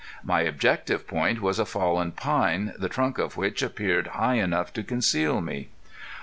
[0.23, 4.83] My objective point was a fallen pine the trunk of which appeared high enough to
[4.83, 5.69] conceal me.